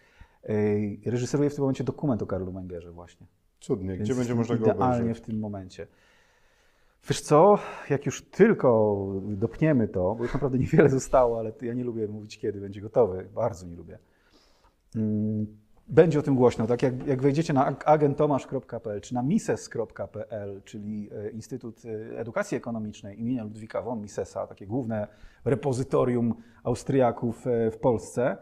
Reżyseruję 1.06 1.50
w 1.50 1.54
tym 1.54 1.62
momencie 1.62 1.84
dokument 1.84 2.22
o 2.22 2.26
Karlu 2.26 2.52
Mengerze 2.52 2.92
właśnie. 2.92 3.26
Cudnie. 3.60 3.96
Gdzie 3.96 4.04
Więc 4.04 4.18
będzie 4.18 4.34
można 4.34 4.56
go 4.56 4.64
Idealnie 4.64 4.96
obejrzeć? 5.02 5.22
w 5.22 5.26
tym 5.26 5.38
momencie. 5.38 5.86
Wiesz 7.08 7.20
co, 7.20 7.58
jak 7.90 8.06
już 8.06 8.22
tylko 8.22 8.96
dopniemy 9.22 9.88
to, 9.88 10.14
bo 10.14 10.22
już 10.24 10.34
naprawdę 10.34 10.58
niewiele 10.64 10.90
zostało, 10.90 11.38
ale 11.38 11.52
ja 11.62 11.74
nie 11.74 11.84
lubię 11.84 12.08
mówić, 12.08 12.38
kiedy 12.38 12.60
będzie 12.60 12.80
gotowy. 12.80 13.28
Bardzo 13.34 13.66
nie 13.66 13.76
lubię. 13.76 13.98
Mm, 14.96 15.46
będzie 15.88 16.18
o 16.18 16.22
tym 16.22 16.34
głośno. 16.34 16.66
Tak 16.66 16.82
jak, 16.82 17.06
jak 17.06 17.22
wejdziecie 17.22 17.52
na 17.52 17.72
ag- 17.72 17.82
agentomasz.pl 17.84 19.00
czy 19.00 19.14
na 19.14 19.22
mises.pl, 19.22 20.62
czyli 20.64 21.10
e, 21.12 21.30
Instytut 21.30 21.82
e, 21.84 22.18
Edukacji 22.18 22.56
Ekonomicznej 22.56 23.20
imienia 23.20 23.44
Ludwika 23.44 23.82
von 23.82 24.00
Misesa, 24.00 24.46
takie 24.46 24.66
główne 24.66 25.08
repozytorium 25.44 26.34
Austriaków 26.64 27.46
e, 27.46 27.70
w 27.70 27.78
Polsce, 27.78 28.36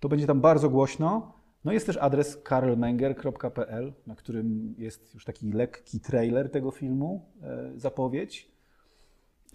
to 0.00 0.08
będzie 0.08 0.26
tam 0.26 0.40
bardzo 0.40 0.70
głośno. 0.70 1.32
No 1.64 1.72
jest 1.72 1.86
też 1.86 1.96
adres 1.96 2.36
karlmenger.pl, 2.36 3.92
na 4.06 4.14
którym 4.14 4.74
jest 4.78 5.14
już 5.14 5.24
taki 5.24 5.52
lekki 5.52 6.00
trailer 6.00 6.50
tego 6.50 6.70
filmu, 6.70 7.26
zapowiedź 7.76 8.53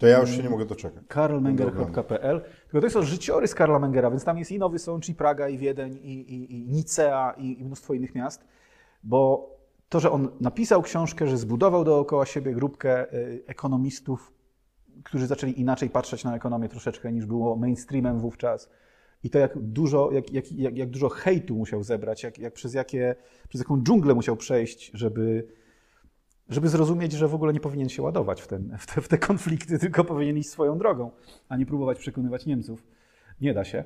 To 0.00 0.06
ja 0.06 0.20
już 0.20 0.30
się 0.30 0.42
nie 0.42 0.50
mogę 0.50 0.66
doczekać. 0.66 1.04
karlmenger.pl. 1.08 2.40
Tylko 2.40 2.80
to 2.80 2.98
jest 2.98 3.08
życiorys 3.08 3.54
Karla 3.54 3.78
Mengera, 3.78 4.10
więc 4.10 4.24
tam 4.24 4.38
jest 4.38 4.52
i 4.52 4.58
Nowy 4.58 4.78
Sącz, 4.78 5.08
i 5.08 5.14
Praga, 5.14 5.48
i 5.48 5.58
Wiedeń, 5.58 5.98
i, 6.02 6.20
i, 6.20 6.56
i 6.56 6.68
Nicea, 6.68 7.34
i, 7.38 7.60
i 7.60 7.64
mnóstwo 7.64 7.94
innych 7.94 8.14
miast, 8.14 8.44
bo 9.02 9.50
to, 9.88 10.00
że 10.00 10.10
on 10.10 10.28
napisał 10.40 10.82
książkę, 10.82 11.26
że 11.26 11.38
zbudował 11.38 11.84
dookoła 11.84 12.26
siebie 12.26 12.54
grupkę 12.54 13.14
y, 13.14 13.42
ekonomistów, 13.46 14.32
którzy 15.04 15.26
zaczęli 15.26 15.60
inaczej 15.60 15.90
patrzeć 15.90 16.24
na 16.24 16.36
ekonomię 16.36 16.68
troszeczkę 16.68 17.12
niż 17.12 17.26
było 17.26 17.56
mainstreamem 17.56 18.20
wówczas. 18.20 18.70
I 19.22 19.30
to, 19.30 19.38
jak 19.38 19.58
dużo, 19.58 20.10
jak, 20.12 20.32
jak, 20.32 20.52
jak, 20.52 20.76
jak 20.76 20.90
dużo 20.90 21.08
hejtu 21.08 21.54
musiał 21.56 21.82
zebrać, 21.82 22.22
jak, 22.22 22.38
jak 22.38 22.54
przez, 22.54 22.74
jakie, 22.74 23.14
przez 23.48 23.60
jaką 23.60 23.82
dżunglę 23.82 24.14
musiał 24.14 24.36
przejść, 24.36 24.90
żeby, 24.94 25.46
żeby 26.50 26.68
zrozumieć, 26.68 27.12
że 27.12 27.28
w 27.28 27.34
ogóle 27.34 27.52
nie 27.52 27.60
powinien 27.60 27.88
się 27.88 28.02
ładować 28.02 28.42
w, 28.42 28.46
ten, 28.46 28.76
w, 28.78 28.94
te, 28.94 29.00
w 29.00 29.08
te 29.08 29.18
konflikty, 29.18 29.78
tylko 29.84 30.04
powinien 30.04 30.38
iść 30.38 30.50
swoją 30.50 30.78
drogą, 30.78 31.10
a 31.48 31.56
nie 31.56 31.66
próbować 31.66 31.98
przekonywać 31.98 32.46
Niemców. 32.46 32.82
Nie 33.40 33.54
da 33.54 33.64
się. 33.64 33.84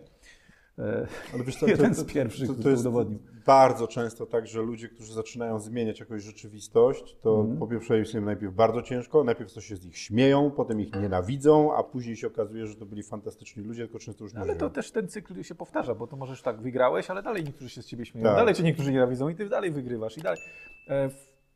E, 0.78 1.06
Ale 1.34 1.44
wiesz 1.44 1.56
co, 1.56 1.66
Jeden 1.66 1.94
z 1.94 2.04
pierwszych, 2.04 2.46
to, 2.46 2.52
który 2.52 2.64
to 2.64 2.70
jest 2.70 2.80
udowodnił. 2.82 3.18
bardzo 3.46 3.88
często 3.88 4.26
tak, 4.26 4.46
że 4.46 4.62
ludzie, 4.62 4.88
którzy 4.88 5.14
zaczynają 5.14 5.58
zmieniać 5.60 6.00
jakąś 6.00 6.22
rzeczywistość, 6.22 7.16
to 7.22 7.40
Mhm. 7.40 7.58
po 7.58 7.66
pierwsze 7.66 7.98
jest 7.98 8.14
im 8.14 8.24
najpierw 8.24 8.54
bardzo 8.54 8.82
ciężko, 8.82 9.24
najpierw 9.24 9.52
to 9.54 9.60
się 9.60 9.76
z 9.76 9.84
nich 9.84 9.98
śmieją, 9.98 10.50
potem 10.50 10.80
ich 10.80 10.92
nienawidzą, 10.94 11.76
a 11.76 11.82
później 11.82 12.16
się 12.16 12.26
okazuje, 12.26 12.66
że 12.66 12.74
to 12.76 12.86
byli 12.86 13.02
fantastyczni 13.02 13.62
ludzie, 13.62 13.82
tylko 13.84 13.98
często 13.98 14.24
już 14.24 14.34
nie 14.34 14.40
Ale 14.40 14.52
to 14.54 14.58
żyją. 14.58 14.70
też 14.70 14.90
ten 14.90 15.08
cykl 15.08 15.42
się 15.42 15.54
powtarza, 15.54 15.94
bo 15.94 16.06
to 16.06 16.16
możesz 16.16 16.42
tak, 16.42 16.60
wygrałeś, 16.60 17.10
ale 17.10 17.22
dalej 17.22 17.44
niektórzy 17.44 17.70
się 17.70 17.82
z 17.82 17.86
ciebie 17.86 18.06
śmieją, 18.06 18.26
Tak. 18.26 18.36
dalej 18.36 18.54
cię 18.54 18.62
niektórzy 18.62 18.92
nienawidzą 18.92 19.28
i 19.28 19.34
ty 19.34 19.48
dalej 19.48 19.70
wygrywasz 19.70 20.18
i 20.18 20.22
dalej. 20.22 20.40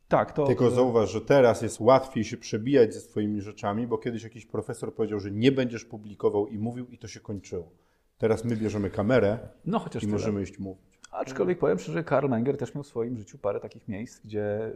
Tak, 0.09 0.31
to... 0.31 0.47
Tylko 0.47 0.71
zauważ, 0.71 1.11
że 1.11 1.21
teraz 1.21 1.61
jest 1.61 1.79
łatwiej 1.79 2.23
się 2.23 2.37
przebijać 2.37 2.93
ze 2.93 2.99
swoimi 2.99 3.41
rzeczami, 3.41 3.87
bo 3.87 3.97
kiedyś 3.97 4.23
jakiś 4.23 4.45
profesor 4.45 4.93
powiedział, 4.95 5.19
że 5.19 5.31
nie 5.31 5.51
będziesz 5.51 5.85
publikował 5.85 6.47
i 6.47 6.57
mówił 6.57 6.87
i 6.87 6.97
to 6.97 7.07
się 7.07 7.19
kończyło. 7.19 7.71
Teraz 8.17 8.45
my 8.45 8.55
bierzemy 8.55 8.89
kamerę 8.89 9.39
No 9.65 9.85
i 9.87 9.89
tyle. 9.89 10.11
możemy 10.11 10.43
iść 10.43 10.59
mówić. 10.59 10.99
Aczkolwiek 11.11 11.59
powiem 11.59 11.79
szczerze, 11.79 12.03
Karl 12.03 12.29
Menger 12.29 12.57
też 12.57 12.75
miał 12.75 12.83
w 12.83 12.87
swoim 12.87 13.17
życiu 13.17 13.37
parę 13.37 13.59
takich 13.59 13.87
miejsc, 13.87 14.21
gdzie 14.25 14.71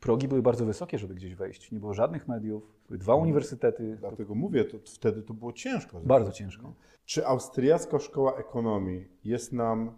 progi 0.00 0.28
były 0.28 0.42
bardzo 0.42 0.66
wysokie, 0.66 0.98
żeby 0.98 1.14
gdzieś 1.14 1.34
wejść. 1.34 1.72
Nie 1.72 1.80
było 1.80 1.94
żadnych 1.94 2.28
mediów, 2.28 2.62
były 2.88 2.98
dwa 2.98 3.14
uniwersytety. 3.14 3.96
Dlatego 4.00 4.34
mówię, 4.34 4.64
to 4.64 4.78
wtedy 4.78 5.22
to 5.22 5.34
było 5.34 5.52
ciężko. 5.52 6.00
Bardzo 6.00 6.32
ciężko. 6.32 6.74
Czy 7.04 7.26
austriacka 7.26 7.98
szkoła 7.98 8.36
ekonomii 8.36 9.08
jest 9.24 9.52
nam 9.52 9.92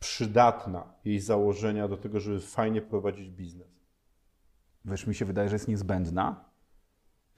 przydatna, 0.00 0.94
jej 1.04 1.20
założenia 1.20 1.88
do 1.88 1.96
tego, 1.96 2.20
żeby 2.20 2.40
fajnie 2.40 2.82
prowadzić 2.82 3.30
biznes? 3.30 3.77
Wiesz, 4.90 5.06
mi 5.06 5.14
się 5.14 5.24
wydaje, 5.24 5.48
że 5.48 5.54
jest 5.54 5.68
niezbędna, 5.68 6.44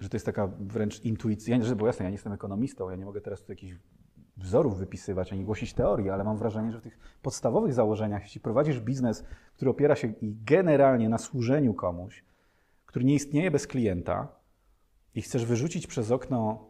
że 0.00 0.09
to 0.09 0.16
jest 0.16 0.26
taka 0.26 0.47
wręcz 0.47 1.00
intuicja, 1.04 1.62
że 1.62 1.76
bo 1.76 1.87
jasne, 1.87 2.04
ja 2.04 2.11
nie 2.11 2.14
jestem 2.14 2.33
ekonomistą, 2.33 2.90
ja 2.90 2.97
nie 2.97 3.04
mogę 3.04 3.21
teraz 3.21 3.42
tu 3.42 3.52
jakichś 3.52 3.76
wzorów 4.37 4.78
wypisywać, 4.78 5.33
ani 5.33 5.45
głosić 5.45 5.75
teorii, 5.75 6.11
ale 6.11 6.25
mam 6.25 6.37
wrażenie, 6.37 6.73
że 6.73 6.78
w 6.78 6.83
tych 6.83 6.99
podstawowych 7.23 7.75
założeniach, 7.75 8.23
jeśli 8.23 8.40
prowadzisz 8.40 8.80
biznes, 8.80 9.25
który 9.54 9.71
opiera 9.71 9.97
się 9.97 10.12
generalnie 10.23 11.09
na 11.09 11.19
służeniu 11.19 11.75
komuś, 11.75 12.25
który 12.87 13.04
nie 13.04 13.14
istnieje 13.14 13.50
bez 13.50 13.66
klienta 13.66 14.28
i 15.14 15.23
chcesz 15.23 15.45
wyrzucić 15.45 15.87
przez 15.87 16.11
okno 16.11 16.66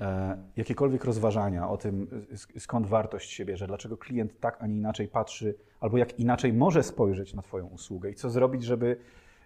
e, 0.00 0.38
jakiekolwiek 0.56 1.04
rozważania 1.04 1.68
o 1.68 1.76
tym, 1.76 2.06
sk- 2.32 2.60
skąd 2.60 2.86
wartość 2.86 3.30
się 3.30 3.44
bierze, 3.44 3.66
dlaczego 3.66 3.96
klient 3.96 4.40
tak, 4.40 4.56
a 4.60 4.66
nie 4.66 4.76
inaczej 4.76 5.08
patrzy, 5.08 5.54
albo 5.80 5.98
jak 5.98 6.18
inaczej 6.18 6.52
może 6.52 6.82
spojrzeć 6.82 7.34
na 7.34 7.42
Twoją 7.42 7.66
usługę 7.66 8.10
i 8.10 8.14
co 8.14 8.30
zrobić, 8.30 8.62
żeby, 8.62 8.96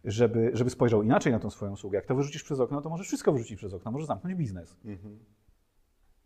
żeby, 0.04 0.50
żeby 0.54 0.70
spojrzał 0.70 1.02
inaczej 1.02 1.32
na 1.32 1.38
tą 1.38 1.50
swoją 1.50 1.72
usługę. 1.72 1.96
Jak 1.96 2.06
to 2.06 2.14
wyrzucisz 2.14 2.42
przez 2.42 2.60
okno, 2.60 2.80
to 2.82 2.90
możesz 2.90 3.06
wszystko 3.06 3.32
wyrzucić 3.32 3.56
przez 3.56 3.74
okno, 3.74 3.90
możesz 3.90 4.06
zamknąć 4.06 4.34
biznes. 4.36 4.76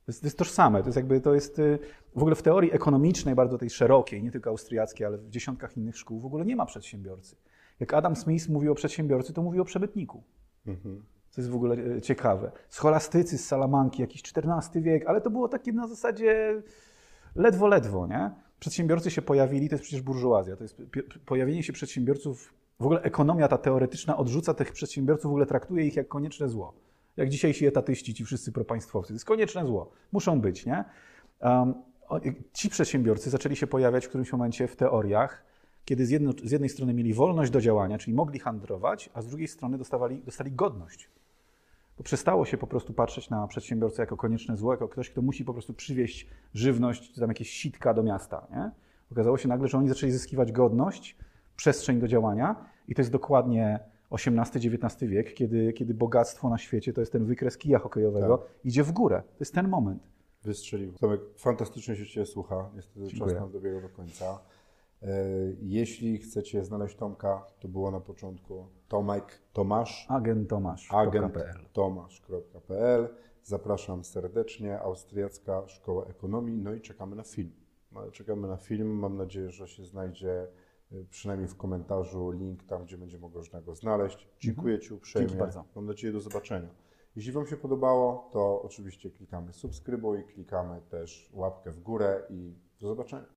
To 0.07 0.13
jest, 0.13 0.21
to 0.21 0.27
jest 0.27 0.39
tożsame. 0.39 0.83
To 0.83 0.89
jest 0.89 0.97
jakby, 0.97 1.21
to 1.21 1.35
jest 1.35 1.59
y, 1.59 1.79
w 2.15 2.19
ogóle 2.19 2.35
w 2.35 2.43
teorii 2.43 2.73
ekonomicznej, 2.73 3.35
bardzo 3.35 3.59
tej 3.59 3.71
szerokiej, 3.71 4.23
nie 4.23 4.31
tylko 4.31 4.51
austriackiej, 4.51 5.07
ale 5.07 5.19
w 5.19 5.31
dziesiątkach 5.31 5.77
innych 5.77 5.97
szkół 5.97 6.21
w 6.21 6.27
ogóle 6.27 6.45
nie 6.45 6.57
ma 6.57 6.67
przedsiębiorcy. 6.67 7.37
Jak 7.81 7.95
Adam 7.95 8.17
Smith 8.17 8.49
mówił 8.49 8.73
o 8.73 8.75
przedsiębiorcy, 8.75 9.33
to 9.33 9.43
mówił 9.43 9.63
o 9.63 9.65
przemytniku. 9.65 10.23
Co 11.31 11.41
jest 11.41 11.51
w 11.51 11.55
ogóle 11.55 11.77
e, 11.97 12.03
ciekawe. 12.03 12.53
Scholastycy 12.69 13.39
z 13.39 13.47
Salamanki, 13.47 14.03
jakiś 14.03 14.23
XIV 14.37 14.83
wiek, 14.83 15.07
ale 15.07 15.21
to 15.21 15.31
było 15.31 15.49
takie 15.49 15.73
na 15.73 15.89
zasadzie 15.89 16.63
ledwo, 17.35 17.67
ledwo, 17.67 18.07
nie? 18.07 18.31
Przedsiębiorcy 18.61 19.11
się 19.11 19.23
pojawili, 19.23 19.69
to 19.69 19.75
jest 19.75 19.83
przecież 19.83 20.03
burżuazja, 20.03 20.57
to 20.57 20.65
jest 20.65 20.83
pojawienie 21.27 21.63
się 21.63 21.73
przedsiębiorców, 21.73 22.55
w 22.81 22.85
ogóle 22.85 23.03
ekonomia 23.03 23.49
ta 23.49 23.59
teoretyczna 23.59 24.17
odrzuca 24.17 24.55
tych 24.55 24.73
przedsiębiorców, 24.73 25.25
w 25.25 25.33
ogóle 25.33 25.47
traktuje 25.47 25.87
ich 25.87 25.97
jak 25.97 26.09
konieczne 26.09 26.49
zło. 26.49 26.75
Jak 27.17 27.29
dzisiejsi 27.29 27.67
etatyści, 27.67 28.15
ci 28.15 28.25
wszyscy 28.25 28.53
propaństwowcy, 28.53 29.09
to 29.09 29.15
jest 29.15 29.25
konieczne 29.25 29.67
zło, 29.67 29.91
muszą 30.13 30.41
być, 30.41 30.67
nie? 30.67 30.85
Um, 31.41 31.75
ci 32.53 32.69
przedsiębiorcy 32.69 33.31
zaczęli 33.31 33.57
się 33.57 33.67
pojawiać 33.67 34.07
w 34.07 34.09
którymś 34.09 34.33
momencie 34.33 34.69
w 34.69 34.77
teoriach, 34.77 35.45
kiedy 35.85 36.07
z, 36.07 36.11
jedno, 36.11 36.33
z 36.45 36.51
jednej 36.51 36.71
strony 36.71 36.95
mieli 36.95 37.15
wolność 37.15 37.51
do 37.51 37.61
działania, 37.61 37.99
czyli 37.99 38.17
mogli 38.17 38.39
handlować, 38.39 39.11
a 39.15 39.23
z 39.23 39.27
drugiej 39.29 39.49
strony 39.49 39.79
dostawali, 39.79 40.23
dostali 40.23 40.53
godność. 40.53 41.11
Bo 41.97 42.05
przestało 42.05 42.45
się 42.45 42.57
po 42.57 42.67
prostu 42.67 42.93
patrzeć 42.93 43.31
na 43.31 43.47
przedsiębiorcę 43.47 44.03
jako 44.03 44.17
konieczne 44.17 44.57
zło, 44.57 44.73
jako 44.73 44.89
ktoś, 44.89 45.11
kto 45.11 45.23
musi 45.23 45.45
po 45.45 45.53
prostu 45.53 45.75
przywieźć 45.75 46.27
żywność, 46.55 47.13
czy 47.13 47.21
tam 47.21 47.29
jakieś 47.29 47.51
sitka 47.51 47.95
do 47.95 48.03
miasta. 48.03 48.47
Nie? 48.51 48.71
Okazało 49.13 49.39
się 49.39 49.49
nagle, 49.49 49.69
że 49.69 49.79
oni 49.79 49.89
zaczęli 49.89 50.13
zyskiwać 50.13 50.53
godność, 50.53 51.17
przestrzeń 51.57 52.01
do 52.01 52.09
działania 52.09 52.57
i 52.89 52.95
to 52.95 53.01
jest 53.03 53.13
dokładnie 53.13 53.81
XVIII-XIX 54.11 55.11
wiek, 55.11 55.35
kiedy, 55.35 55.73
kiedy 55.73 55.95
bogactwo 55.95 56.49
na 56.49 56.59
świecie, 56.59 56.93
to 56.93 57.01
jest 57.01 57.13
ten 57.13 57.25
wykres 57.25 57.59
kija 57.59 57.79
hokejowego, 57.79 58.45
idzie 58.65 58.83
w 58.83 58.93
górę. 58.93 59.23
To 59.27 59.37
jest 59.41 59.55
ten 59.55 59.69
moment. 59.69 60.03
Wystrzelił. 60.43 60.93
Tomek, 60.93 61.21
fantastycznie 61.37 61.97
się 61.97 62.07
Cię 62.07 62.27
słucha. 62.27 62.71
Niestety 62.75 63.07
Dziękuję. 63.07 63.33
czas 63.33 63.41
nam 63.41 63.53
dobiega 63.53 63.81
do 63.81 63.89
końca. 63.89 64.39
E, 65.03 65.09
Jeśli 65.63 66.19
chcecie 66.19 66.65
znaleźć 66.65 66.97
Tomka, 66.97 67.47
to 67.61 67.69
było 67.69 67.91
na 67.91 68.01
początku 68.01 68.67
Tomek 68.89 69.41
Tomasz, 69.53 70.07
Agentomasz.pl 70.09 70.99
agenttomasz.pl. 70.99 73.09
Zapraszam 73.43 74.05
serdecznie. 74.05 74.81
Austriacka 74.81 75.69
Szkoła 75.69 76.05
Ekonomii. 76.07 76.63
No 76.63 76.75
i 76.75 76.81
czekamy 76.81 77.17
na 77.17 77.23
film. 77.23 77.53
No, 77.93 78.11
Czekamy 78.11 78.49
na 78.49 78.57
film. 78.57 78.89
Mam 78.89 79.17
nadzieję, 79.17 79.51
że 79.51 79.69
się 79.69 79.85
znajdzie 79.85 80.47
przynajmniej 81.11 81.49
w 81.49 81.57
komentarzu 81.57 82.31
link 82.31 82.65
tam, 82.65 82.85
gdzie 82.85 82.99
będzie 82.99 83.19
można 83.19 83.61
go 83.61 83.75
znaleźć. 83.75 84.29
Dziękuję 84.41 84.79
Ci 84.79 84.95
uprzejmie. 84.95 85.25
Mhm. 85.25 85.29
Dzięki 85.29 85.57
bardzo. 85.57 85.71
Mam 85.77 85.87
nadzieję 85.87 86.13
do 86.13 86.21
zobaczenia. 86.21 86.69
Jeśli 87.17 87.33
Wam 87.33 87.47
się 87.47 87.57
podobało, 87.57 88.31
to 88.33 88.63
oczywiście 88.63 89.11
klikamy 89.11 89.53
subskrybuj, 89.53 90.25
klikamy 90.25 90.81
też 90.91 91.31
łapkę 91.33 91.73
w 91.73 91.81
górę 91.81 92.23
i 92.31 92.55
do 92.81 92.89
zobaczenia. 92.89 93.36